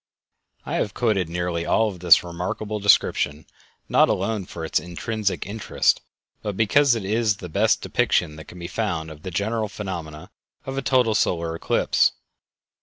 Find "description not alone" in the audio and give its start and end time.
2.79-4.45